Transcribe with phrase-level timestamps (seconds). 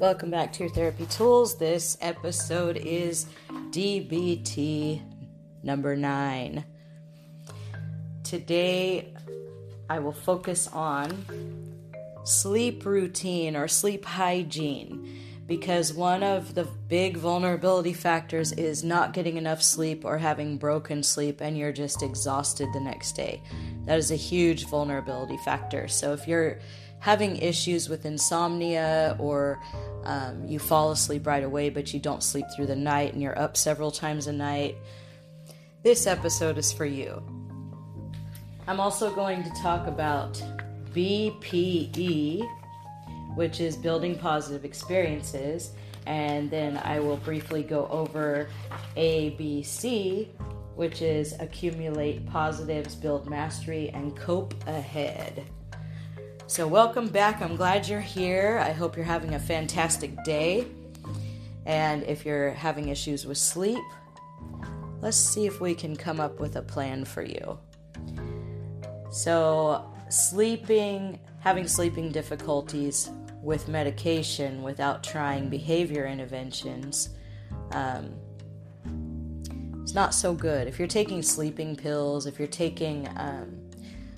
[0.00, 1.56] Welcome back to your therapy tools.
[1.56, 3.26] This episode is
[3.70, 5.00] DBT
[5.62, 6.64] number nine.
[8.24, 9.14] Today,
[9.88, 11.24] I will focus on
[12.24, 19.36] sleep routine or sleep hygiene because one of the big vulnerability factors is not getting
[19.36, 23.40] enough sleep or having broken sleep and you're just exhausted the next day.
[23.84, 25.86] That is a huge vulnerability factor.
[25.86, 26.58] So if you're
[27.04, 29.60] having issues with insomnia or
[30.04, 33.38] um, you fall asleep right away but you don't sleep through the night and you're
[33.38, 34.74] up several times a night,
[35.82, 37.22] this episode is for you.
[38.66, 40.42] I'm also going to talk about
[40.94, 42.48] BPE
[43.34, 45.72] which is building positive experiences.
[46.06, 48.48] And then I will briefly go over
[48.96, 50.28] ABC,
[50.74, 55.44] which is accumulate positives, build mastery, and cope ahead.
[56.46, 57.40] So, welcome back.
[57.40, 58.58] I'm glad you're here.
[58.62, 60.66] I hope you're having a fantastic day.
[61.64, 63.82] And if you're having issues with sleep,
[65.00, 67.58] let's see if we can come up with a plan for you.
[69.10, 73.10] So, sleeping, having sleeping difficulties
[73.42, 77.10] with medication without trying behavior interventions
[77.72, 78.14] um,
[79.82, 80.66] it's not so good.
[80.66, 83.63] If you're taking sleeping pills, if you're taking um,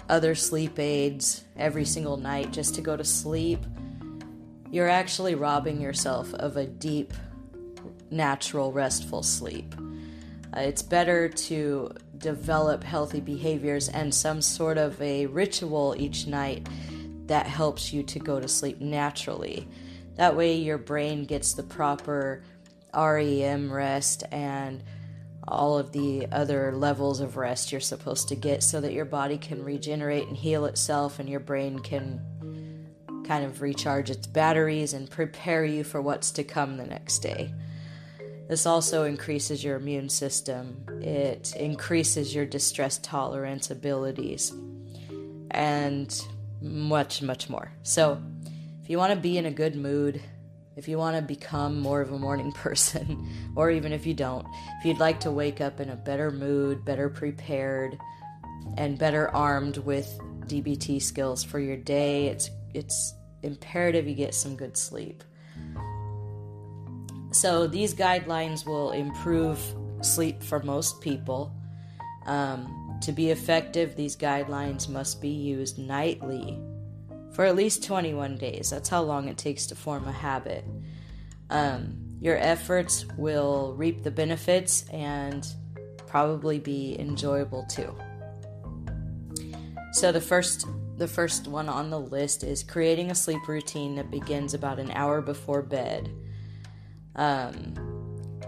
[0.08, 3.64] other sleep aids every single night just to go to sleep,
[4.70, 7.12] you're actually robbing yourself of a deep,
[8.10, 9.74] natural, restful sleep.
[10.56, 16.66] Uh, it's better to develop healthy behaviors and some sort of a ritual each night
[17.26, 19.68] that helps you to go to sleep naturally.
[20.16, 22.42] That way, your brain gets the proper
[22.94, 24.82] REM rest and
[25.48, 29.38] all of the other levels of rest you're supposed to get so that your body
[29.38, 32.20] can regenerate and heal itself and your brain can
[33.26, 37.52] kind of recharge its batteries and prepare you for what's to come the next day.
[38.48, 40.84] This also increases your immune system.
[41.02, 44.52] It increases your distress tolerance abilities.
[45.50, 46.26] And
[46.60, 47.72] much, much more.
[47.82, 48.22] So,
[48.82, 50.22] if you want to be in a good mood,
[50.76, 54.46] if you want to become more of a morning person, or even if you don't,
[54.78, 57.98] if you'd like to wake up in a better mood, better prepared,
[58.76, 64.54] and better armed with DBT skills for your day, it's it's imperative you get some
[64.54, 65.24] good sleep.
[67.32, 69.58] So these guidelines will improve
[70.02, 71.52] sleep for most people.
[72.26, 76.58] Um, to be effective, these guidelines must be used nightly
[77.36, 78.70] for at least 21 days.
[78.70, 80.64] That's how long it takes to form a habit.
[81.50, 85.46] Um, your efforts will reap the benefits and
[86.06, 87.94] probably be enjoyable too.
[89.92, 94.10] So the first the first one on the list is creating a sleep routine that
[94.10, 96.10] begins about an hour before bed.
[97.16, 97.74] Um,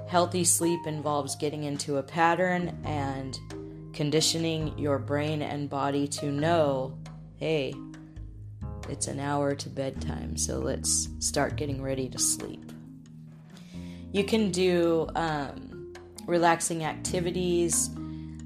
[0.09, 3.39] healthy sleep involves getting into a pattern and
[3.93, 6.99] conditioning your brain and body to know
[7.37, 7.75] hey,
[8.89, 12.73] it's an hour to bedtime, so let's start getting ready to sleep.
[14.13, 15.95] You can do um,
[16.27, 17.91] relaxing activities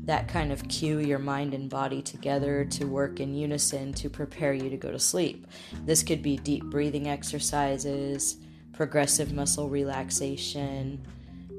[0.05, 4.53] that kind of cue your mind and body together to work in unison to prepare
[4.53, 5.47] you to go to sleep.
[5.85, 8.37] This could be deep breathing exercises,
[8.73, 11.07] progressive muscle relaxation,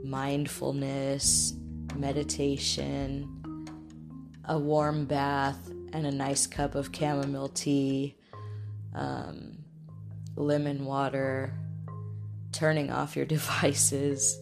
[0.03, 1.53] mindfulness,
[1.95, 3.43] meditation
[4.45, 8.15] a warm bath and a nice cup of chamomile tea,
[8.93, 9.57] um,
[10.35, 11.53] lemon water,
[12.51, 14.39] turning off your devices.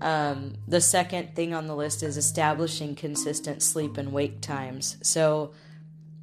[0.00, 4.98] Um, the second thing on the list is establishing consistent sleep and wake times.
[5.02, 5.52] So,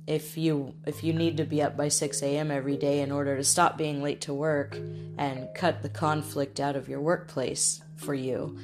[0.05, 2.51] if you if you need to be up by 6 a.m.
[2.51, 4.75] every day in order to stop being late to work
[5.17, 8.57] and cut the conflict out of your workplace for you,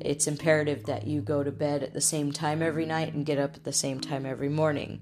[0.00, 3.38] it's imperative that you go to bed at the same time every night and get
[3.38, 5.00] up at the same time every morning.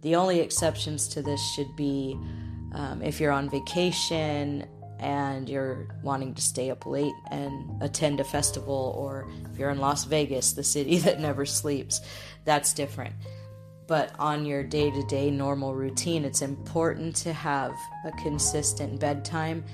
[0.00, 2.18] The only exceptions to this should be
[2.72, 4.66] um, if you're on vacation
[4.98, 9.78] and you're wanting to stay up late and attend a festival, or if you're in
[9.78, 12.00] Las Vegas, the city that never sleeps,
[12.44, 13.14] that's different.
[13.86, 17.74] But on your day to day normal routine, it's important to have
[18.04, 19.64] a consistent bedtime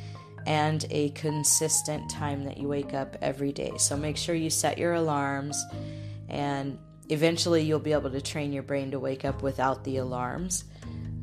[0.46, 3.72] and a consistent time that you wake up every day.
[3.76, 5.62] So make sure you set your alarms,
[6.28, 6.78] and
[7.10, 10.64] eventually you'll be able to train your brain to wake up without the alarms.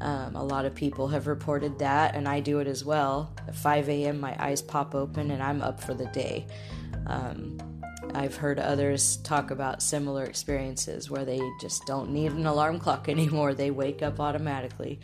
[0.01, 3.33] Um, a lot of people have reported that, and I do it as well.
[3.47, 6.47] At 5 a.m., my eyes pop open and I'm up for the day.
[7.07, 7.57] Um,
[8.13, 13.09] I've heard others talk about similar experiences where they just don't need an alarm clock
[13.09, 15.00] anymore, they wake up automatically.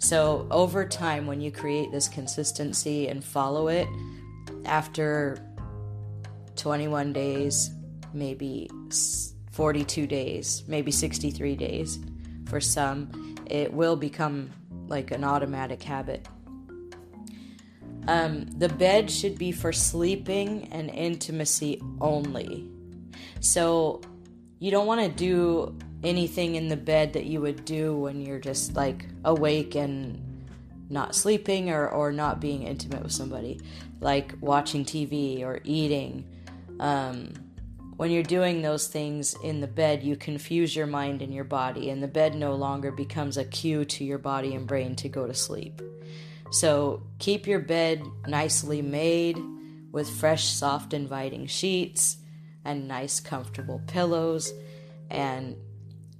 [0.00, 3.88] So, over time, when you create this consistency and follow it,
[4.64, 5.44] after
[6.54, 7.70] 21 days,
[8.12, 8.70] maybe
[9.50, 11.98] 42 days, maybe 63 days
[12.46, 14.50] for some, it will become
[14.88, 16.26] like an automatic habit.
[18.06, 22.66] Um, the bed should be for sleeping and intimacy only.
[23.40, 24.00] So
[24.58, 28.38] you don't want to do anything in the bed that you would do when you're
[28.38, 30.24] just like awake and
[30.88, 33.60] not sleeping or, or not being intimate with somebody,
[34.00, 36.24] like watching TV or eating.
[36.80, 37.34] Um,
[37.98, 41.90] when you're doing those things in the bed, you confuse your mind and your body,
[41.90, 45.26] and the bed no longer becomes a cue to your body and brain to go
[45.26, 45.82] to sleep.
[46.52, 49.36] So keep your bed nicely made
[49.90, 52.18] with fresh, soft, inviting sheets
[52.64, 54.52] and nice, comfortable pillows,
[55.10, 55.56] and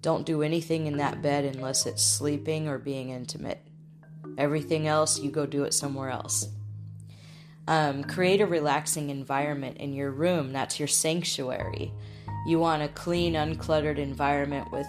[0.02, 3.64] don't do anything in that bed unless it's sleeping or being intimate.
[4.36, 6.48] Everything else, you go do it somewhere else.
[7.68, 10.54] Um, create a relaxing environment in your room.
[10.54, 11.92] That's your sanctuary.
[12.46, 14.86] You want a clean, uncluttered environment with,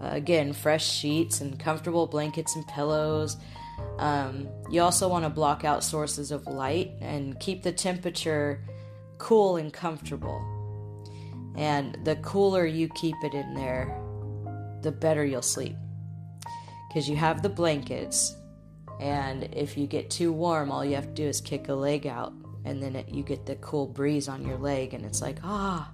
[0.00, 3.36] uh, again, fresh sheets and comfortable blankets and pillows.
[3.98, 8.64] Um, you also want to block out sources of light and keep the temperature
[9.18, 10.40] cool and comfortable.
[11.56, 13.94] And the cooler you keep it in there,
[14.80, 15.76] the better you'll sleep.
[16.88, 18.34] Because you have the blankets,
[19.00, 22.06] and if you get too warm, all you have to do is kick a leg
[22.06, 22.32] out,
[22.64, 25.90] and then it, you get the cool breeze on your leg, and it's like, ah,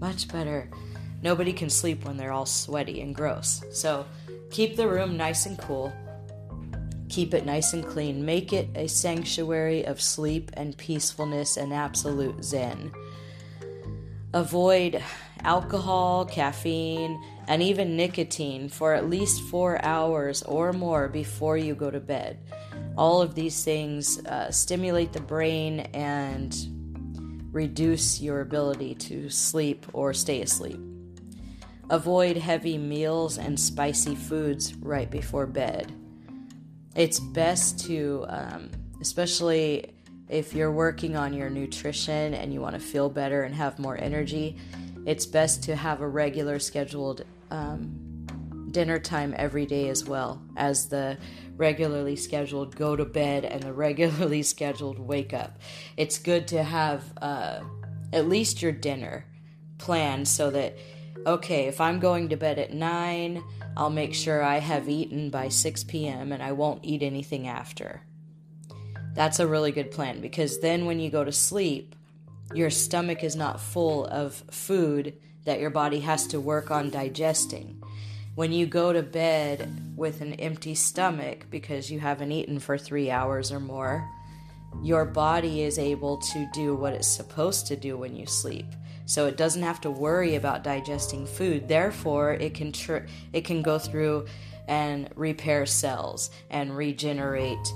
[0.00, 0.70] much better.
[1.22, 3.62] Nobody can sleep when they're all sweaty and gross.
[3.72, 4.06] So
[4.50, 5.92] keep the room nice and cool.
[7.08, 8.24] Keep it nice and clean.
[8.24, 12.92] Make it a sanctuary of sleep and peacefulness and absolute zen.
[14.34, 15.02] Avoid
[15.42, 21.90] alcohol, caffeine, and even nicotine for at least four hours or more before you go
[21.90, 22.38] to bed.
[22.96, 26.54] All of these things uh, stimulate the brain and
[27.50, 30.78] reduce your ability to sleep or stay asleep.
[31.88, 35.90] Avoid heavy meals and spicy foods right before bed.
[36.94, 39.94] It's best to, um, especially
[40.28, 43.96] if you're working on your nutrition and you want to feel better and have more
[43.96, 44.58] energy,
[45.06, 48.08] it's best to have a regular scheduled um,
[48.70, 51.18] dinner time every day as well as the
[51.56, 55.58] regularly scheduled go to bed and the regularly scheduled wake up.
[55.96, 57.60] It's good to have uh,
[58.12, 59.26] at least your dinner
[59.78, 60.76] planned so that,
[61.26, 63.42] okay, if I'm going to bed at 9,
[63.76, 66.32] I'll make sure I have eaten by 6 p.m.
[66.32, 68.02] and I won't eat anything after.
[69.14, 71.94] That's a really good plan because then when you go to sleep,
[72.54, 75.14] your stomach is not full of food
[75.44, 77.82] that your body has to work on digesting.
[78.34, 83.10] When you go to bed with an empty stomach because you haven't eaten for three
[83.10, 84.08] hours or more,
[84.82, 88.66] your body is able to do what it's supposed to do when you sleep.
[89.06, 91.66] So it doesn't have to worry about digesting food.
[91.66, 94.26] Therefore, it can tr- it can go through
[94.68, 97.72] and repair cells and regenerate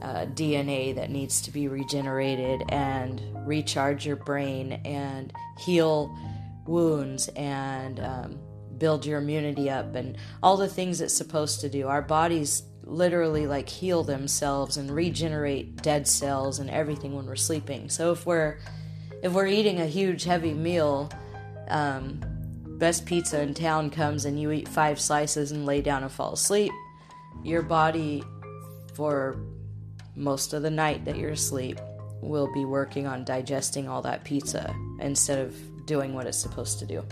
[0.00, 6.16] uh, DNA that needs to be regenerated and recharge your brain and heal
[6.66, 8.38] wounds and um,
[8.78, 11.86] build your immunity up and all the things it's supposed to do.
[11.86, 17.88] Our bodies literally like heal themselves and regenerate dead cells and everything when we're sleeping.
[17.88, 18.58] So if we're
[19.22, 21.10] if we're eating a huge heavy meal,
[21.68, 22.20] um,
[22.78, 26.32] best pizza in town comes and you eat five slices and lay down and fall
[26.32, 26.72] asleep,
[27.44, 28.24] your body
[28.94, 29.36] for
[30.16, 31.78] most of the night that you're asleep
[32.22, 35.54] will be working on digesting all that pizza instead of
[35.90, 37.04] doing what it's supposed to do.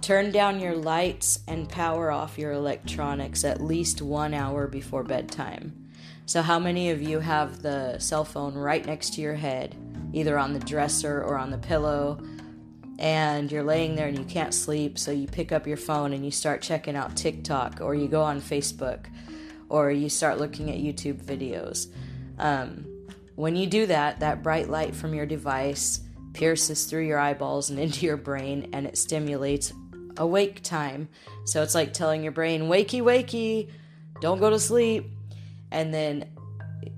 [0.00, 5.90] Turn down your lights and power off your electronics at least one hour before bedtime.
[6.24, 9.74] So, how many of you have the cell phone right next to your head,
[10.14, 12.18] either on the dresser or on the pillow,
[12.98, 16.24] and you're laying there and you can't sleep, so you pick up your phone and
[16.24, 19.04] you start checking out TikTok or you go on Facebook
[19.68, 21.88] or you start looking at YouTube videos?
[22.38, 22.86] Um,
[23.34, 26.00] when you do that, that bright light from your device
[26.36, 29.72] pierces through your eyeballs and into your brain and it stimulates
[30.18, 31.08] awake time.
[31.46, 33.70] So it's like telling your brain, wakey, wakey,
[34.20, 35.06] don't go to sleep.
[35.70, 36.26] And then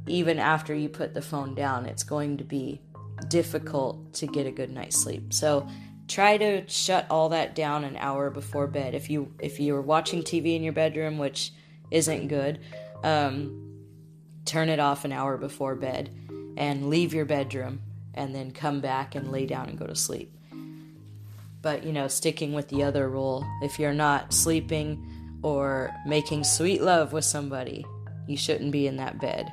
[0.07, 2.83] even after you put the phone down, it's going to be
[3.29, 5.33] difficult to get a good night's sleep.
[5.33, 5.69] So
[6.09, 8.95] try to shut all that down an hour before bed.
[8.95, 11.53] If you if you're watching TV in your bedroom, which
[11.93, 12.59] isn't good,
[13.05, 13.85] um,
[14.45, 16.11] turn it off an hour before bed
[16.57, 17.81] and leave your bedroom
[18.15, 20.35] and then come back and lay down and go to sleep.
[21.61, 25.05] But, you know, sticking with the other rule if you're not sleeping
[25.43, 27.85] or making sweet love with somebody,
[28.27, 29.53] you shouldn't be in that bed.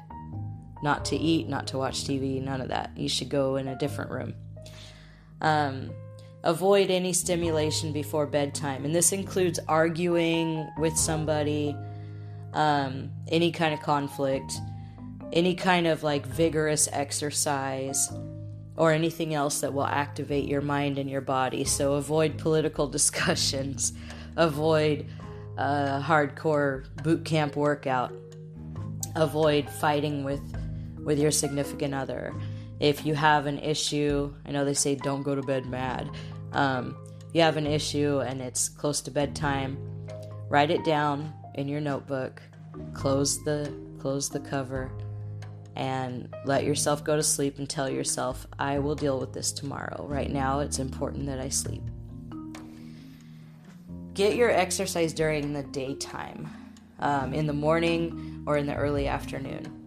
[0.84, 2.92] not to eat, not to watch TV, none of that.
[2.96, 4.36] You should go in a different room.
[5.42, 5.92] Um,
[6.44, 11.76] avoid any stimulation before bedtime, and this includes arguing with somebody,
[12.54, 14.54] um, any kind of conflict,
[15.34, 18.12] any kind of like vigorous exercise,
[18.78, 21.64] or anything else that will activate your mind and your body.
[21.64, 23.94] So avoid political discussions,
[24.36, 25.08] avoid
[25.58, 28.14] a hardcore boot camp workout,
[29.16, 30.42] avoid fighting with
[31.04, 32.34] with your significant other.
[32.80, 36.10] If you have an issue, I know they say don't go to bed mad.
[36.52, 36.98] Um,
[37.30, 39.78] if you have an issue and it's close to bedtime,
[40.50, 42.42] write it down in your notebook.
[42.94, 44.92] Close the close the cover
[45.76, 50.06] and let yourself go to sleep and tell yourself, I will deal with this tomorrow.
[50.08, 51.84] Right now, it's important that I sleep.
[54.14, 56.50] Get your exercise during the daytime,
[57.00, 59.82] um, in the morning or in the early afternoon.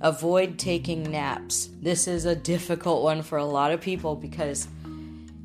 [0.00, 1.68] Avoid taking naps.
[1.80, 4.66] This is a difficult one for a lot of people because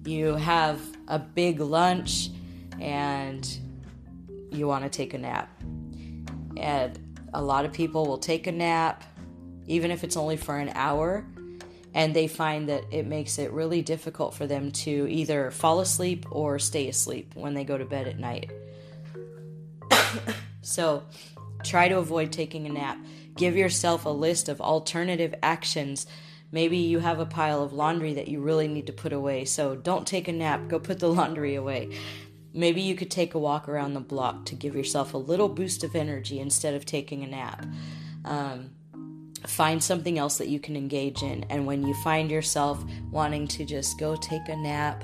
[0.05, 2.29] you have a big lunch
[2.79, 3.47] and
[4.51, 5.49] you want to take a nap.
[6.57, 6.99] And
[7.33, 9.03] a lot of people will take a nap
[9.67, 11.25] even if it's only for an hour,
[11.93, 16.25] and they find that it makes it really difficult for them to either fall asleep
[16.31, 18.51] or stay asleep when they go to bed at night.
[20.61, 21.03] so,
[21.63, 22.97] try to avoid taking a nap.
[23.35, 26.07] Give yourself a list of alternative actions.
[26.51, 29.75] Maybe you have a pile of laundry that you really need to put away, so
[29.75, 31.95] don't take a nap, go put the laundry away.
[32.55, 35.83] Maybe you could take a walk around the block to give yourself a little boost
[35.83, 37.65] of energy instead of taking a nap.
[38.25, 38.69] Um,
[39.47, 41.45] find something else that you can engage in.
[41.49, 45.03] And when you find yourself wanting to just go take a nap,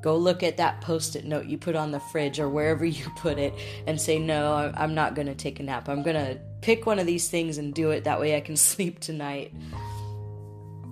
[0.00, 3.04] go look at that post it note you put on the fridge or wherever you
[3.16, 3.54] put it
[3.86, 5.88] and say, No, I'm not going to take a nap.
[5.88, 8.04] I'm going to pick one of these things and do it.
[8.04, 9.52] That way I can sleep tonight.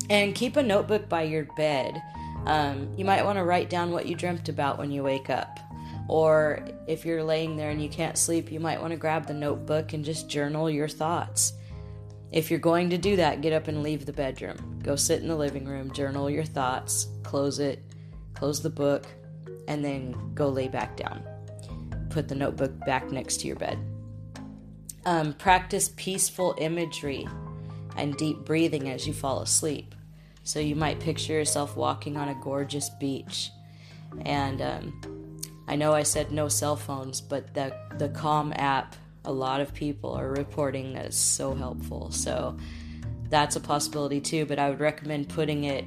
[0.09, 2.00] And keep a notebook by your bed.
[2.47, 5.59] Um, you might want to write down what you dreamt about when you wake up.
[6.09, 9.35] Or if you're laying there and you can't sleep, you might want to grab the
[9.35, 11.52] notebook and just journal your thoughts.
[12.37, 14.78] If you're going to do that, get up and leave the bedroom.
[14.83, 17.83] Go sit in the living room, journal your thoughts, close it,
[18.35, 19.07] close the book,
[19.69, 21.23] and then go lay back down.
[22.11, 23.78] Put the notebook back next to your bed.
[25.07, 27.26] Um, practice peaceful imagery
[27.97, 29.95] and deep breathing as you fall asleep.
[30.43, 33.50] So you might picture yourself walking on a gorgeous beach.
[34.26, 35.38] And um,
[35.69, 38.95] I know I said no cell phones, but the, the Calm app
[39.26, 42.11] a lot of people are reporting that it's so helpful.
[42.11, 42.56] So
[43.28, 45.85] that's a possibility too, but I would recommend putting it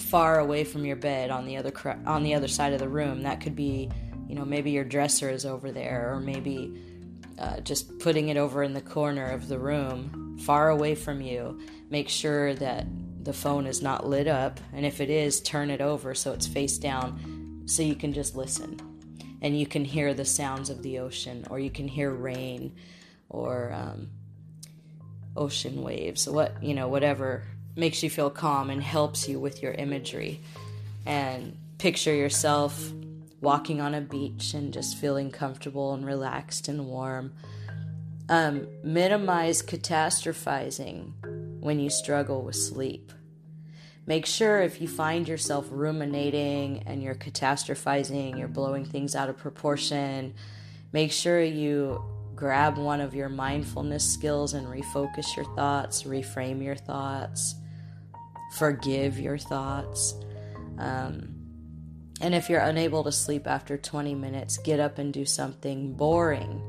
[0.00, 1.72] far away from your bed on the other
[2.06, 3.22] on the other side of the room.
[3.22, 3.90] That could be,
[4.26, 6.80] you know, maybe your dresser is over there or maybe
[7.38, 11.60] uh, just putting it over in the corner of the room, far away from you.
[11.90, 12.86] Make sure that
[13.22, 16.46] the phone is not lit up, and if it is, turn it over so it's
[16.46, 18.89] face down so you can just listen
[19.42, 22.74] and you can hear the sounds of the ocean, or you can hear rain,
[23.28, 24.10] or um,
[25.36, 27.44] ocean waves, what you know, whatever
[27.76, 30.40] makes you feel calm and helps you with your imagery.
[31.06, 32.92] And picture yourself
[33.40, 37.32] walking on a beach and just feeling comfortable and relaxed and warm.
[38.28, 41.12] Um, minimize catastrophizing
[41.60, 43.12] when you struggle with sleep.
[44.10, 49.36] Make sure if you find yourself ruminating and you're catastrophizing, you're blowing things out of
[49.36, 50.34] proportion,
[50.90, 52.02] make sure you
[52.34, 57.54] grab one of your mindfulness skills and refocus your thoughts, reframe your thoughts,
[58.56, 60.16] forgive your thoughts.
[60.76, 61.32] Um,
[62.20, 66.60] and if you're unable to sleep after 20 minutes, get up and do something boring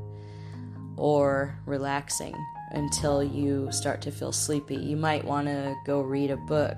[0.95, 2.35] or relaxing
[2.69, 4.75] until you start to feel sleepy.
[4.75, 6.77] You might want to go read a book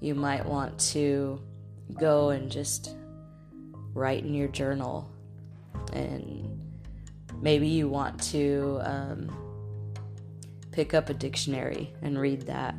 [0.00, 1.40] you might want to
[1.98, 2.96] go and just
[3.94, 5.10] write in your journal.
[5.92, 6.60] And
[7.40, 9.36] maybe you want to um,
[10.72, 12.74] pick up a dictionary and read that.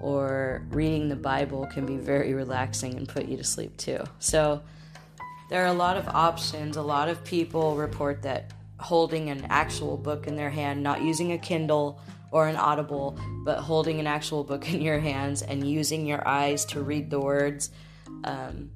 [0.00, 4.02] Or reading the Bible can be very relaxing and put you to sleep too.
[4.18, 4.62] So,
[5.50, 6.76] there are a lot of options.
[6.76, 11.32] A lot of people report that holding an actual book in their hand, not using
[11.32, 16.06] a Kindle or an audible, but holding an actual book in your hands and using
[16.06, 17.70] your eyes to read the words,
[18.24, 18.70] um,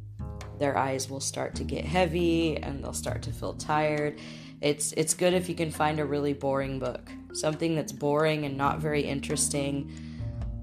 [0.58, 4.18] their eyes will start to get heavy and they'll start to feel tired.
[4.60, 8.56] It's it's good if you can find a really boring book, something that's boring and
[8.56, 9.92] not very interesting,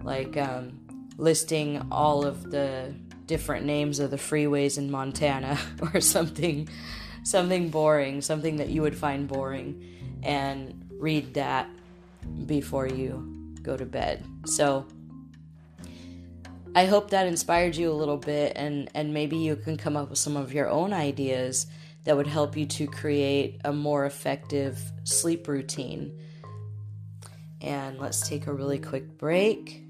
[0.03, 0.79] like um,
[1.17, 2.93] listing all of the
[3.25, 5.57] different names of the freeways in Montana
[5.93, 6.67] or something
[7.23, 11.69] something boring, something that you would find boring and read that
[12.45, 14.25] before you go to bed.
[14.45, 14.85] So
[16.73, 20.09] I hope that inspired you a little bit and and maybe you can come up
[20.09, 21.67] with some of your own ideas
[22.03, 26.17] that would help you to create a more effective sleep routine.
[27.61, 29.83] And let's take a really quick break.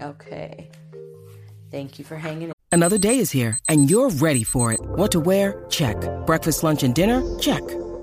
[0.00, 0.70] Okay.
[1.70, 2.52] Thank you for hanging in.
[2.72, 4.80] Another day is here and you're ready for it.
[4.80, 5.64] What to wear?
[5.68, 5.96] Check.
[6.26, 7.22] Breakfast, lunch, and dinner?
[7.38, 7.62] Check.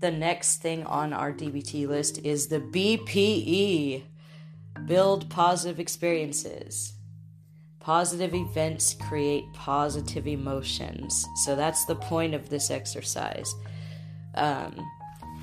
[0.00, 4.02] the next thing on our DBT list is the BPE.
[4.86, 6.92] Build positive experiences.
[7.80, 11.26] Positive events create positive emotions.
[11.44, 13.52] So that's the point of this exercise.
[14.36, 14.86] Um,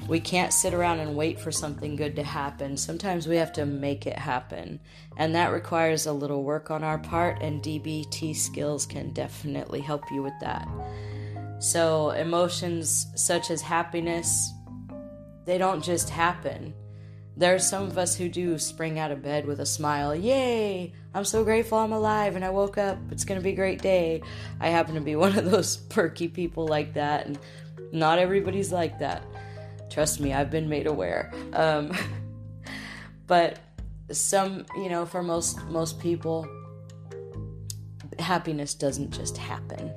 [0.08, 2.78] we can't sit around and wait for something good to happen.
[2.78, 4.80] Sometimes we have to make it happen.
[5.18, 10.04] And that requires a little work on our part, and DBT skills can definitely help
[10.12, 10.68] you with that.
[11.66, 14.54] So, emotions such as happiness,
[15.46, 16.76] they don't just happen.
[17.38, 20.16] There are some of us who do spring out of bed with a smile.
[20.16, 20.94] Yay!
[21.16, 23.00] I'm so grateful I'm alive and I woke up.
[23.10, 24.22] It's going to be a great day.
[24.60, 27.40] I happen to be one of those perky people like that, and
[27.92, 29.24] not everybody's like that.
[29.90, 31.34] Trust me, I've been made aware.
[31.54, 31.98] Um,
[33.26, 33.58] but
[34.12, 36.48] some, you know, for most most people,
[38.20, 39.92] happiness doesn't just happen.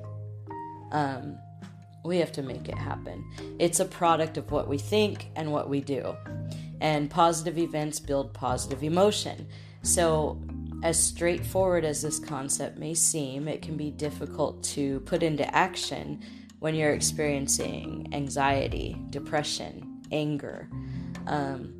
[0.91, 1.37] Um,
[2.09, 3.23] we have to make it happen.
[3.59, 6.15] It's a product of what we think and what we do.
[6.81, 9.47] And positive events build positive emotion.
[9.83, 10.41] So,
[10.81, 16.21] as straightforward as this concept may seem, it can be difficult to put into action
[16.57, 20.67] when you're experiencing anxiety, depression, anger.
[21.27, 21.75] Um,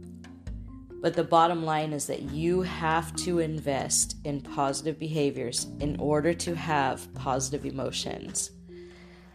[1.02, 6.34] but the bottom line is that you have to invest in positive behaviors in order
[6.36, 8.52] to have positive emotions.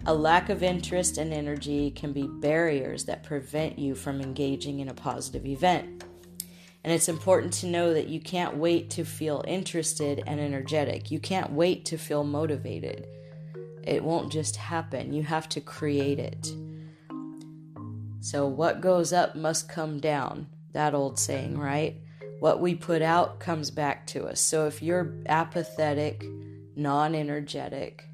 [0.06, 4.90] A lack of interest and energy can be barriers that prevent you from engaging in
[4.90, 6.04] a positive event.
[6.84, 11.10] And it's important to know that you can't wait to feel interested and energetic.
[11.10, 13.06] You can't wait to feel motivated.
[13.82, 16.52] It won't just happen, you have to create it.
[18.20, 20.48] So, what goes up must come down.
[20.72, 21.96] That old saying, right?
[22.40, 24.40] What we put out comes back to us.
[24.40, 26.24] So, if you're apathetic,
[26.76, 28.04] non energetic,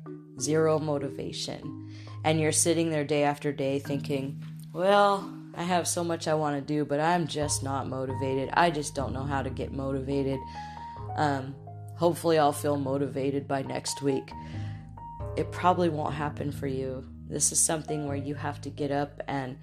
[0.41, 1.80] zero motivation,
[2.25, 6.57] and you're sitting there day after day thinking, well, I have so much I want
[6.57, 8.51] to do, but I'm just not motivated.
[8.53, 10.39] I just don't know how to get motivated.
[11.17, 11.55] Um,
[11.97, 14.33] hopefully, I'll feel motivated by next week.
[15.37, 17.05] It probably won't happen for you.
[17.29, 19.57] This is something where you have to get up and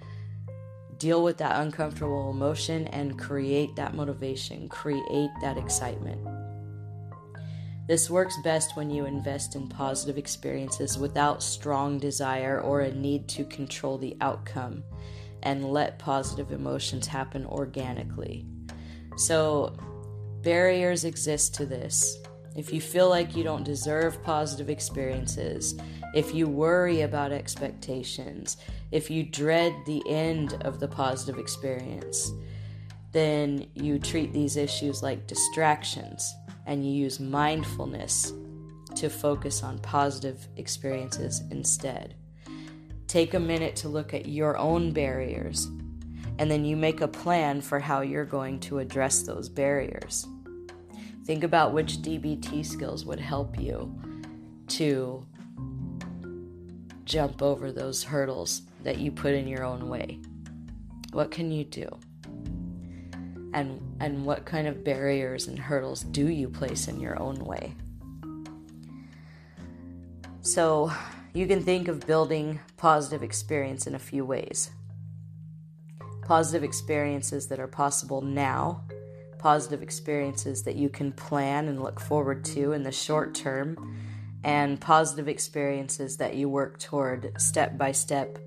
[0.98, 6.18] deal with that uncomfortable emotion and create that motivation, create that excitement.
[7.88, 13.28] This works best when you invest in positive experiences without strong desire or a need
[13.30, 14.84] to control the outcome
[15.42, 18.44] and let positive emotions happen organically.
[19.16, 19.74] So,
[20.42, 22.18] barriers exist to this.
[22.54, 25.74] If you feel like you don't deserve positive experiences,
[26.14, 28.58] if you worry about expectations,
[28.90, 32.32] if you dread the end of the positive experience,
[33.12, 36.34] then you treat these issues like distractions
[36.68, 38.32] and you use mindfulness
[38.94, 42.14] to focus on positive experiences instead.
[43.08, 45.64] Take a minute to look at your own barriers,
[46.38, 50.26] and then you make a plan for how you're going to address those barriers.
[51.24, 53.94] Think about which DBT skills would help you
[54.68, 55.26] to
[57.04, 60.20] jump over those hurdles that you put in your own way.
[61.12, 61.88] What can you do?
[63.54, 67.74] And and what kind of barriers and hurdles do you place in your own way?
[70.40, 70.92] So
[71.34, 74.70] you can think of building positive experience in a few ways.
[76.22, 78.84] Positive experiences that are possible now.
[79.38, 83.98] Positive experiences that you can plan and look forward to in the short term.
[84.42, 88.38] And positive experiences that you work toward step by step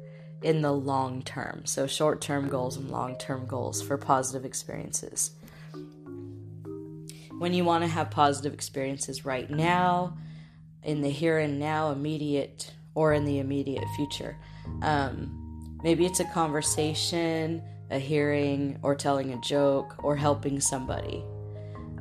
[0.41, 1.65] in the long term.
[1.65, 5.31] So, short term goals and long term goals for positive experiences.
[7.37, 10.17] When you want to have positive experiences right now,
[10.83, 14.35] in the here and now, immediate, or in the immediate future.
[14.81, 21.23] Um, maybe it's a conversation, a hearing, or telling a joke, or helping somebody.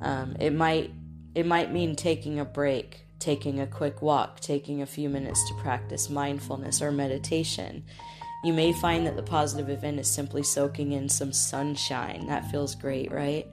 [0.02, 0.92] Um, it might
[1.34, 5.54] it might mean taking a break, taking a quick walk, taking a few minutes to
[5.54, 7.84] practice mindfulness or meditation.
[8.42, 12.26] You may find that the positive event is simply soaking in some sunshine.
[12.26, 13.46] That feels great, right?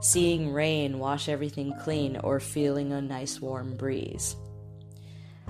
[0.00, 4.36] Seeing rain wash everything clean, or feeling a nice warm breeze.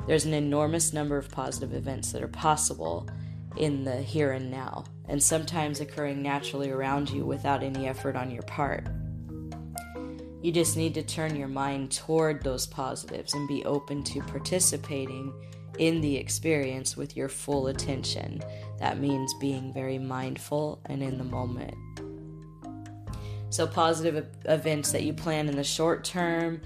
[0.07, 3.09] There's an enormous number of positive events that are possible
[3.57, 8.31] in the here and now, and sometimes occurring naturally around you without any effort on
[8.31, 8.87] your part.
[10.43, 15.33] You just need to turn your mind toward those positives and be open to participating
[15.79, 18.43] in the experience with your full attention.
[18.79, 21.75] That means being very mindful and in the moment.
[23.51, 26.61] So, positive events that you plan in the short term,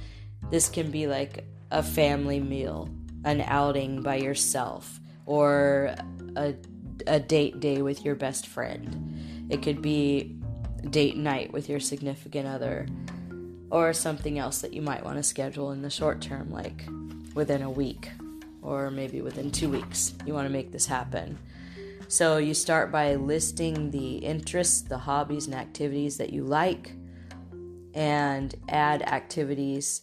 [0.51, 2.89] this can be like a family meal,
[3.25, 5.95] an outing by yourself, or
[6.37, 6.55] a,
[7.07, 9.47] a date day with your best friend.
[9.51, 10.39] It could be
[10.89, 12.87] date night with your significant other
[13.71, 16.85] or something else that you might want to schedule in the short term, like
[17.35, 18.09] within a week
[18.63, 20.15] or maybe within two weeks.
[20.27, 21.39] You want to make this happen.
[22.09, 26.93] So you start by listing the interests, the hobbies, and activities that you like,
[27.95, 30.03] and add activities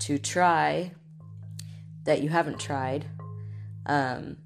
[0.00, 0.92] to try
[2.04, 3.06] that you haven't tried.
[3.86, 4.38] Um,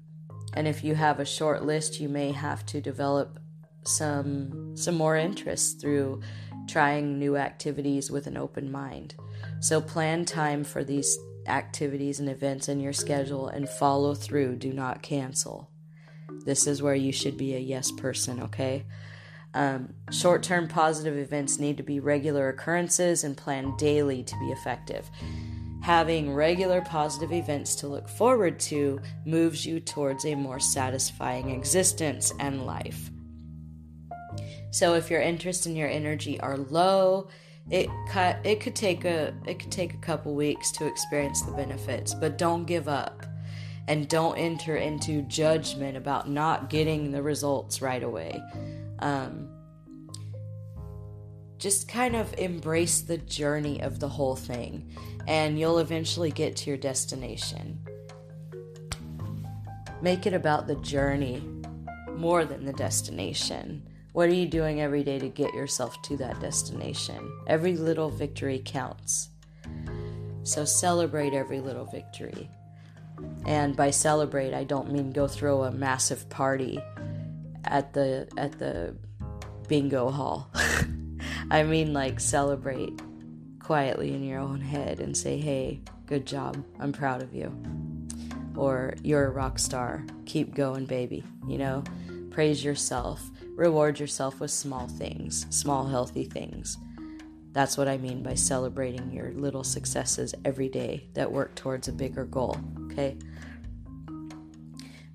[0.53, 3.39] and if you have a short list, you may have to develop
[3.83, 6.21] some some more interests through
[6.67, 9.15] trying new activities with an open mind.
[9.61, 11.17] So plan time for these
[11.49, 14.55] activities and events in your schedule and follow through.
[14.55, 15.69] Do not cancel.
[16.45, 18.85] This is where you should be a yes person, okay?
[19.53, 24.51] Um, Short term positive events need to be regular occurrences and planned daily to be
[24.51, 25.09] effective.
[25.81, 32.31] Having regular positive events to look forward to moves you towards a more satisfying existence
[32.39, 33.09] and life.
[34.71, 37.29] So if your interest and your energy are low,
[37.71, 41.51] it cut it could take a it could take a couple weeks to experience the
[41.51, 43.25] benefits, but don't give up.
[43.87, 48.39] And don't enter into judgment about not getting the results right away.
[48.99, 49.49] Um,
[51.57, 54.89] just kind of embrace the journey of the whole thing,
[55.27, 57.79] and you'll eventually get to your destination.
[60.03, 61.43] Make it about the journey
[62.15, 63.83] more than the destination.
[64.19, 67.31] What are you doing every day to get yourself to that destination?
[67.47, 69.29] Every little victory counts.
[70.43, 72.49] So celebrate every little victory.
[73.45, 76.83] And by celebrate, I don't mean go throw a massive party
[77.63, 78.93] at the at the
[79.69, 80.51] bingo hall.
[81.49, 83.01] I mean like celebrate
[83.59, 86.61] quietly in your own head and say, "Hey, good job.
[86.77, 87.57] I'm proud of you."
[88.57, 90.03] Or you're a rock star.
[90.25, 91.23] Keep going, baby.
[91.47, 91.83] You know,
[92.31, 96.77] praise yourself Reward yourself with small things, small healthy things.
[97.51, 101.91] That's what I mean by celebrating your little successes every day that work towards a
[101.91, 103.17] bigger goal, okay?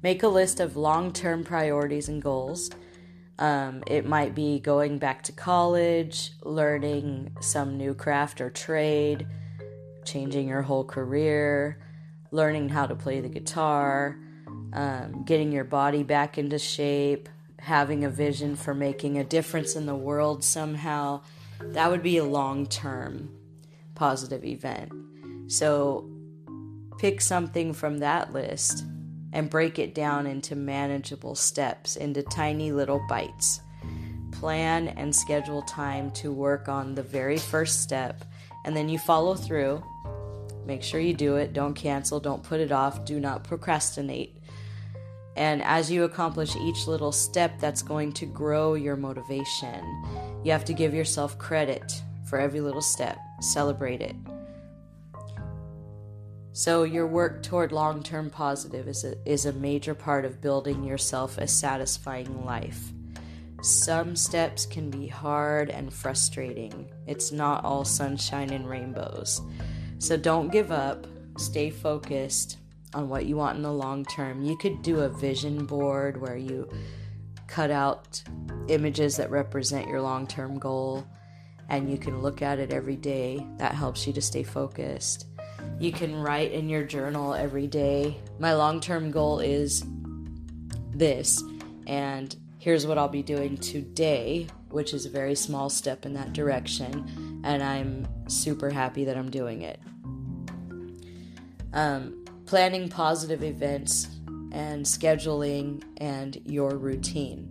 [0.03, 2.71] Make a list of long term priorities and goals.
[3.39, 9.27] Um, it might be going back to college, learning some new craft or trade,
[10.05, 11.81] changing your whole career,
[12.31, 14.19] learning how to play the guitar,
[14.75, 19.87] um, getting your body back into shape, having a vision for making a difference in
[19.87, 21.23] the world somehow,
[21.61, 23.31] that would be a long term
[23.95, 24.93] positive event.
[25.47, 26.11] So
[26.99, 28.85] pick something from that list
[29.33, 33.61] and break it down into manageable steps, into tiny little bites.
[34.33, 38.25] Plan and schedule time to work on the very first step,
[38.65, 39.83] and then you follow through.
[40.67, 41.53] Make sure you do it.
[41.53, 42.21] Don't cancel.
[42.21, 43.05] Don't put it off.
[43.05, 44.39] Do not procrastinate.
[45.37, 49.83] And as you accomplish each little step, that's going to grow your motivation.
[50.45, 54.15] You have to give yourself credit for every little step, celebrate it.
[56.57, 60.85] So, your work toward long term positive is a, is a major part of building
[60.85, 62.93] yourself a satisfying life.
[63.61, 66.93] Some steps can be hard and frustrating.
[67.09, 69.41] It's not all sunshine and rainbows.
[69.99, 72.59] So, don't give up, stay focused,
[72.95, 74.43] on what you want in the long term.
[74.43, 76.69] You could do a vision board where you
[77.47, 78.23] cut out
[78.69, 81.07] images that represent your long term goal
[81.69, 83.47] and you can look at it every day.
[83.59, 85.27] That helps you to stay focused.
[85.79, 88.21] You can write in your journal every day.
[88.39, 89.85] My long term goal is
[90.93, 91.43] this,
[91.87, 96.33] and here's what I'll be doing today, which is a very small step in that
[96.33, 99.81] direction, and I'm super happy that I'm doing it.
[101.73, 104.09] Um, planning positive events
[104.53, 107.51] and scheduling and your routine.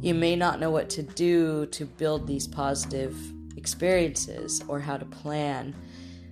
[0.00, 3.16] You may not know what to do to build these positive
[3.56, 5.74] experiences or how to plan.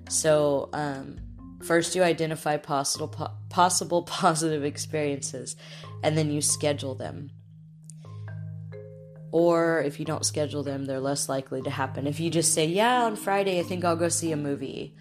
[0.09, 1.19] So, um,
[1.63, 5.57] first you identify possible po- possible positive experiences,
[6.03, 7.31] and then you schedule them.
[9.33, 12.09] Or if you don't schedule them, they're less likely to happen.
[12.09, 14.97] If you just say, "Yeah, on Friday I think I'll go see a movie,"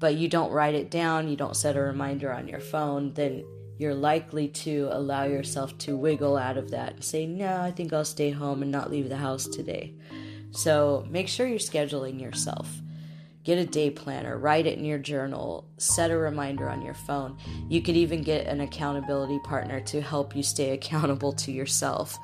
[0.00, 3.44] but you don't write it down, you don't set a reminder on your phone, then
[3.78, 7.92] you're likely to allow yourself to wiggle out of that and say, No, I think
[7.92, 9.94] I'll stay home and not leave the house today.
[10.50, 12.80] So make sure you're scheduling yourself.
[13.44, 17.38] Get a day planner, write it in your journal, set a reminder on your phone.
[17.68, 22.18] You could even get an accountability partner to help you stay accountable to yourself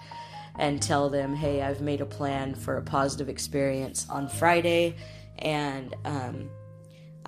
[0.58, 4.96] and tell them, hey, I've made a plan for a positive experience on Friday,
[5.38, 6.48] and um,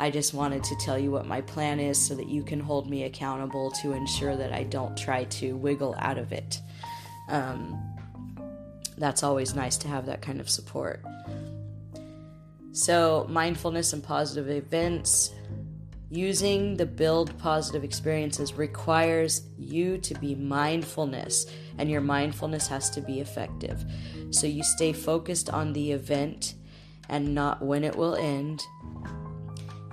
[0.01, 2.89] I just wanted to tell you what my plan is so that you can hold
[2.89, 6.61] me accountable to ensure that I don't try to wiggle out of it.
[7.29, 7.83] Um,
[8.97, 11.05] that's always nice to have that kind of support.
[12.71, 15.33] So, mindfulness and positive events.
[16.11, 23.01] Using the build positive experiences requires you to be mindfulness, and your mindfulness has to
[23.01, 23.85] be effective.
[24.31, 26.55] So, you stay focused on the event
[27.09, 28.63] and not when it will end.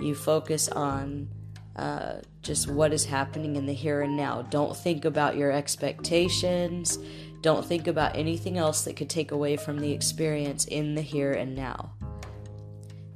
[0.00, 1.28] You focus on
[1.76, 4.42] uh, just what is happening in the here and now.
[4.42, 6.98] Don't think about your expectations.
[7.42, 11.32] Don't think about anything else that could take away from the experience in the here
[11.32, 11.92] and now.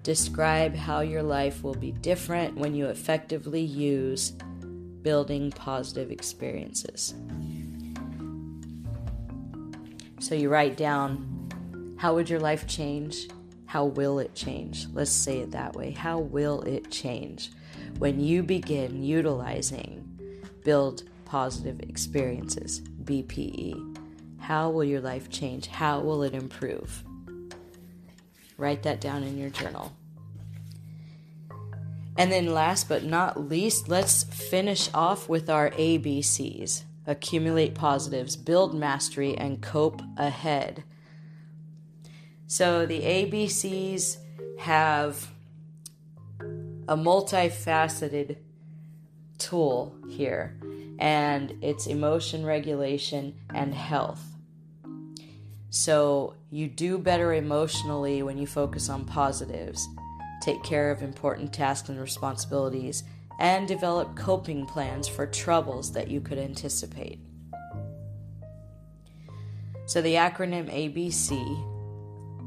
[0.03, 4.33] Describe how your life will be different when you effectively use
[5.03, 7.15] building positive experiences.
[10.21, 13.29] So you write down how would your life change?
[13.71, 14.89] How will it change?
[14.93, 15.93] Let's say it that way.
[15.93, 17.53] How will it change
[18.01, 23.97] when you begin utilizing build positive experiences, BPE?
[24.41, 25.69] How will your life change?
[25.69, 27.05] How will it improve?
[28.59, 29.93] Write that down in your journal.
[32.19, 38.75] And then, last but not least, let's finish off with our ABCs accumulate positives, build
[38.75, 40.83] mastery, and cope ahead.
[42.51, 44.17] So, the ABCs
[44.59, 45.31] have
[46.89, 48.39] a multifaceted
[49.39, 50.59] tool here,
[50.99, 54.35] and it's emotion regulation and health.
[55.71, 59.87] So, you do better emotionally when you focus on positives,
[60.43, 63.05] take care of important tasks and responsibilities,
[63.39, 67.21] and develop coping plans for troubles that you could anticipate.
[69.87, 71.70] So, the acronym ABC,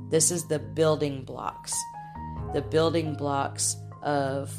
[0.09, 1.73] this is the building blocks,
[2.53, 4.53] the building blocks of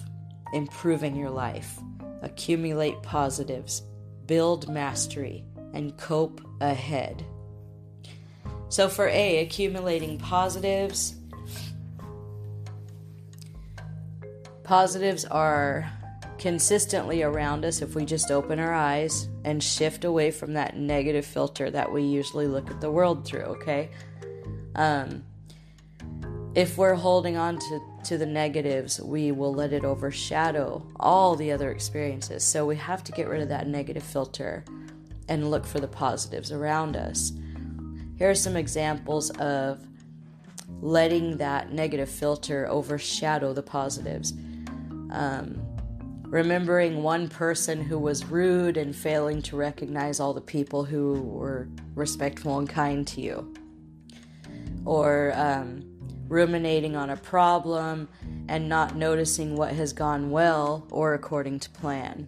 [0.53, 1.79] improving your life.
[2.23, 3.83] Accumulate positives,
[4.27, 7.25] build mastery, and cope ahead.
[8.69, 11.17] So, for A, accumulating positives,
[14.63, 15.89] positives are
[16.39, 21.25] consistently around us if we just open our eyes and shift away from that negative
[21.25, 23.91] filter that we usually look at the world through, okay?
[24.75, 25.25] Um,
[26.55, 31.51] if we're holding on to, to the negatives, we will let it overshadow all the
[31.51, 32.45] other experiences.
[32.45, 34.65] So we have to get rid of that negative filter
[35.29, 37.33] and look for the positives around us.
[38.19, 39.85] Here are some examples of
[40.81, 44.33] letting that negative filter overshadow the positives.
[45.11, 45.61] Um,
[46.23, 51.69] remembering one person who was rude and failing to recognize all the people who were
[51.95, 53.55] respectful and kind to you.
[54.85, 55.94] Or um,
[56.29, 58.09] ruminating on a problem
[58.49, 62.27] and not noticing what has gone well or according to plan.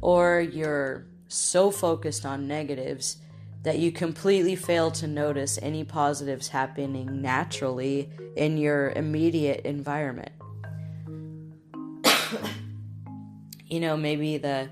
[0.00, 3.18] Or you're so focused on negatives
[3.62, 10.30] that you completely fail to notice any positives happening naturally in your immediate environment.
[13.66, 14.68] you know, maybe the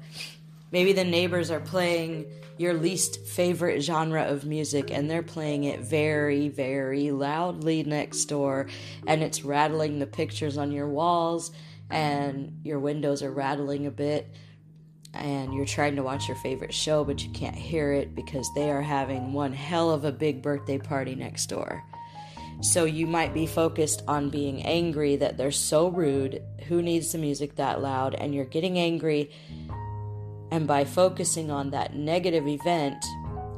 [0.71, 5.81] maybe the neighbors are playing your least favorite genre of music and they're playing it
[5.81, 8.69] very very loudly next door
[9.07, 11.51] and it's rattling the pictures on your walls
[11.91, 14.33] and your windows are rattling a bit
[15.15, 18.71] and you're trying to watch your favorite show, but you can't hear it because they
[18.71, 21.85] are having one hell of a big birthday party next door.
[22.61, 26.43] So you might be focused on being angry that they're so rude.
[26.69, 28.15] Who needs the music that loud?
[28.15, 29.31] And you're getting angry.
[30.55, 33.05] And by focusing on that negative event,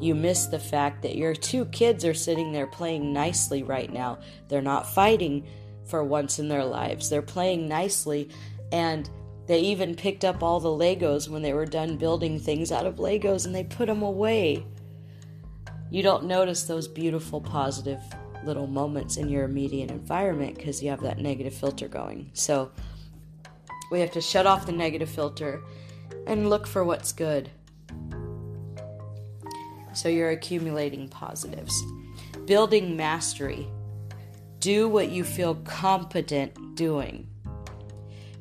[0.01, 4.21] you miss the fact that your two kids are sitting there playing nicely right now.
[4.49, 5.47] They're not fighting
[5.85, 8.31] for once in their lives, they're playing nicely.
[8.73, 9.11] And
[9.47, 12.97] they even picked up all the Legos when they were done building things out of
[12.97, 14.65] Legos and they put them away.
[15.91, 18.01] you don't notice those beautiful, positive
[18.43, 22.31] little moments in your immediate environment because you have that negative filter going.
[22.33, 22.71] So
[23.91, 25.63] we have to shut off the negative filter
[26.27, 27.51] and look for what's good.
[29.95, 31.83] So you're accumulating positives.
[32.45, 33.67] Building mastery.
[34.59, 37.29] Do what you feel competent doing.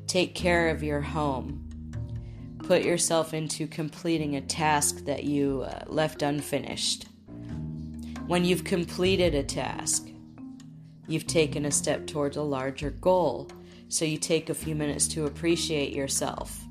[0.06, 1.62] Take care of your home.
[2.58, 7.06] Put yourself into completing a task that you uh, left unfinished.
[8.26, 10.08] When you've completed a task,
[11.06, 13.48] you've taken a step towards a larger goal.
[13.88, 16.65] So you take a few minutes to appreciate yourself.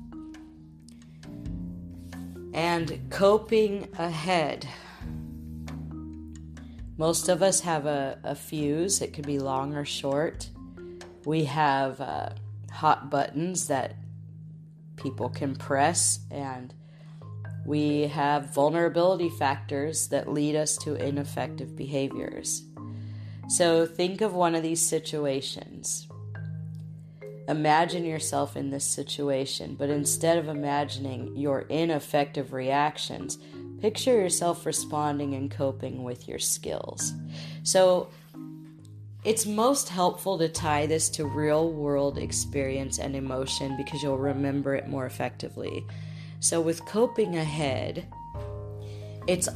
[2.56, 4.66] And coping ahead.
[6.96, 10.48] Most of us have a, a fuse, it could be long or short.
[11.26, 12.30] We have uh,
[12.72, 13.96] hot buttons that
[14.96, 16.72] people can press, and
[17.66, 22.62] we have vulnerability factors that lead us to ineffective behaviors.
[23.50, 26.05] So think of one of these situations.
[27.48, 33.38] Imagine yourself in this situation, but instead of imagining your ineffective reactions,
[33.80, 37.12] picture yourself responding and coping with your skills.
[37.62, 38.08] So,
[39.24, 44.76] it's most helpful to tie this to real world experience and emotion because you'll remember
[44.76, 45.84] it more effectively.
[46.38, 48.06] So, with coping ahead,
[49.26, 49.48] it's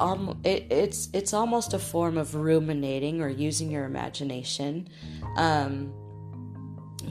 [0.44, 4.88] it, it's it's almost a form of ruminating or using your imagination.
[5.37, 5.92] Um,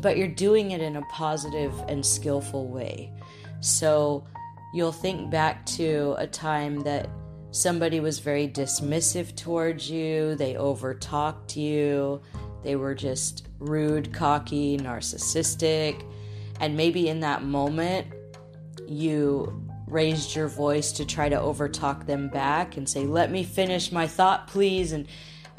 [0.02, 3.12] but you're doing it in a positive and skillful way.
[3.62, 4.25] So
[4.73, 7.10] you'll think back to a time that
[7.52, 12.21] somebody was very dismissive towards you, they overtalked you,
[12.63, 16.04] they were just rude, cocky, narcissistic,
[16.60, 18.08] and maybe in that moment
[18.88, 23.91] you raised your voice to try to overtalk them back and say, "Let me finish
[23.91, 25.08] my thought, please," and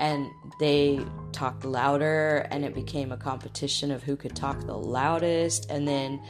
[0.01, 0.99] and they
[1.31, 5.71] talked louder and it became a competition of who could talk the loudest.
[5.71, 6.21] And then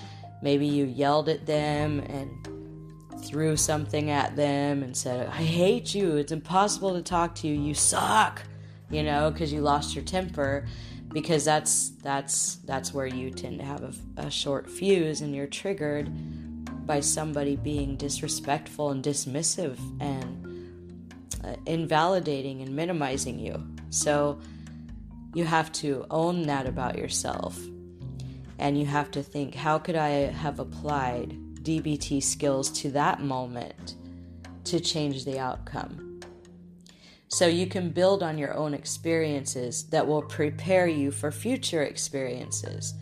[0.42, 6.16] maybe you yelled at them and threw something at them and said i hate you.
[6.16, 7.54] It's impossible to talk to you.
[7.54, 8.42] You suck
[8.90, 10.66] you know because you lost your temper
[11.12, 15.46] because that's that's that's where you tend to have a, a short fuse and you're
[15.46, 16.10] triggered
[16.86, 20.39] by somebody being disrespectful and dismissive and
[21.42, 23.66] Uh, invalidating and minimizing you.
[23.88, 24.40] So
[25.32, 27.58] you have to own that about yourself.
[28.58, 33.94] And you have to think, how could I have applied DBT skills to that moment
[34.64, 36.20] to change the outcome?
[37.28, 42.92] So you can build on your own experiences that will prepare you for future experiences.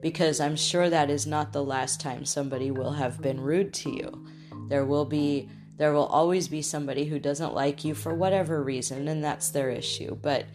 [0.00, 3.90] Because I'm sure that is not the last time somebody will have been rude to
[3.90, 4.26] you.
[4.68, 9.08] There will be there will always be somebody who doesn't like you for whatever reason,
[9.08, 10.16] and that's their issue.
[10.16, 10.46] But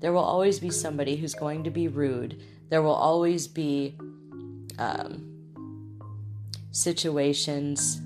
[0.00, 2.42] there will always be somebody who's going to be rude.
[2.68, 3.98] There will always be
[4.78, 5.28] um,
[6.70, 8.00] situations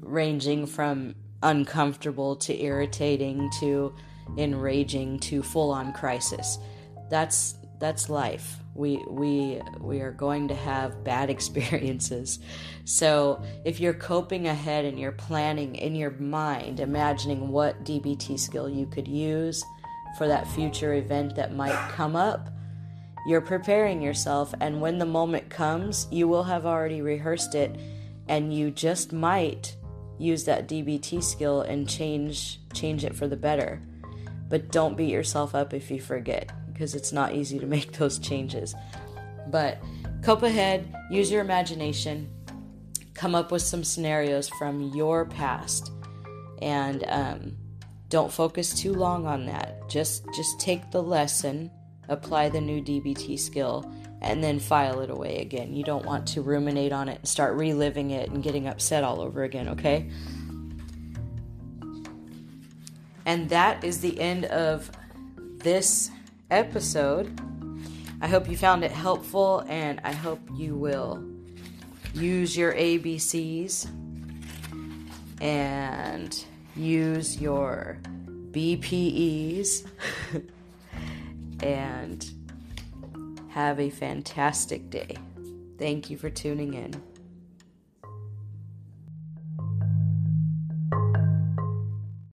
[0.00, 3.94] ranging from uncomfortable to irritating to
[4.38, 6.58] enraging to full on crisis.
[7.10, 12.40] That's that's life we we we are going to have bad experiences.
[12.84, 18.68] So if you're coping ahead and you're planning in your mind imagining what dbt skill
[18.68, 19.64] you could use
[20.18, 22.50] for that future event that might come up
[23.26, 24.52] you're preparing yourself.
[24.60, 27.78] And when the moment comes you will have already rehearsed it.
[28.28, 29.76] And you just might
[30.18, 33.82] use that dbt skill and change change it for the better.
[34.48, 38.18] But don't beat yourself up if you forget because it's not easy to make those
[38.18, 38.74] changes.
[39.46, 39.78] But
[40.22, 42.28] cope ahead, use your imagination,
[43.14, 45.90] come up with some scenarios from your past,
[46.60, 47.56] and um,
[48.08, 49.88] don't focus too long on that.
[49.88, 51.70] Just just take the lesson,
[52.08, 55.74] apply the new DBT skill, and then file it away again.
[55.74, 59.20] You don't want to ruminate on it and start reliving it and getting upset all
[59.20, 59.68] over again.
[59.68, 60.10] Okay.
[63.26, 64.90] And that is the end of
[65.58, 66.10] this
[66.50, 67.38] episode.
[68.20, 71.22] I hope you found it helpful and I hope you will
[72.14, 73.88] use your ABCs
[75.40, 76.44] and
[76.76, 77.98] use your
[78.52, 79.86] BPEs
[81.62, 82.30] and
[83.48, 85.16] have a fantastic day.
[85.78, 86.94] Thank you for tuning in.